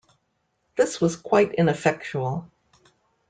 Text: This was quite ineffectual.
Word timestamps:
This 0.77 0.99
was 0.99 1.15
quite 1.15 1.53
ineffectual. 1.53 2.49